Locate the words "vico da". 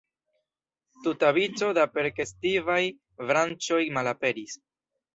1.39-1.85